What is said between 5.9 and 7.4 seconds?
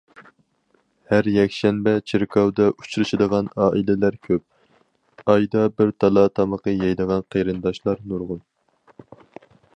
دالا تامىقى يەيدىغان